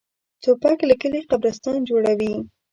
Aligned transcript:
توپک 0.43 0.77
له 0.89 0.95
کلي 1.01 1.19
قبرستان 1.31 1.79
جوړوي. 1.89 2.33